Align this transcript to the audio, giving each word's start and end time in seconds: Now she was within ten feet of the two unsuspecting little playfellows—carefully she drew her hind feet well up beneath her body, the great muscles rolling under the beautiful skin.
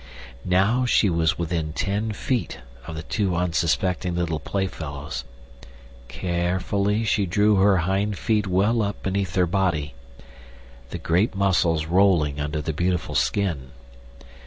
Now 0.49 0.83
she 0.87 1.11
was 1.11 1.37
within 1.37 1.73
ten 1.73 2.11
feet 2.11 2.57
of 2.87 2.95
the 2.95 3.03
two 3.03 3.35
unsuspecting 3.35 4.15
little 4.15 4.39
playfellows—carefully 4.39 7.03
she 7.03 7.27
drew 7.27 7.57
her 7.57 7.77
hind 7.77 8.17
feet 8.17 8.47
well 8.47 8.81
up 8.81 9.03
beneath 9.03 9.35
her 9.35 9.45
body, 9.45 9.93
the 10.89 10.97
great 10.97 11.35
muscles 11.35 11.85
rolling 11.85 12.39
under 12.39 12.61
the 12.61 12.73
beautiful 12.73 13.13
skin. 13.13 13.73